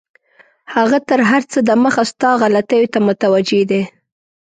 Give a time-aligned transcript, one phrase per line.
[0.75, 3.81] هغه تر هر څه دمخه ستا غلطیو ته متوجه دی.